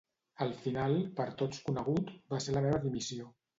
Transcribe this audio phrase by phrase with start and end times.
[0.45, 3.33] El final, per tots conegut, va ser la meva dimissió.